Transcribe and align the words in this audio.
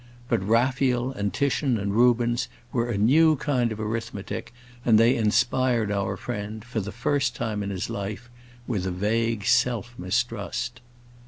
But 0.29 0.41
Raphael 0.43 1.11
and 1.11 1.31
Titian 1.31 1.77
and 1.77 1.93
Rubens 1.93 2.47
were 2.71 2.89
a 2.89 2.97
new 2.97 3.35
kind 3.35 3.71
of 3.71 3.79
arithmetic, 3.79 4.51
and 4.83 4.99
they 4.99 5.15
inspired 5.15 5.91
our 5.91 6.17
friend, 6.17 6.65
for 6.65 6.79
the 6.79 6.91
first 6.91 7.35
time 7.35 7.61
in 7.61 7.69
his 7.69 7.87
life, 7.87 8.27
with 8.65 8.87
a 8.87 8.91
vague 8.91 9.45
self 9.45 9.93
mistrust. 9.99 10.81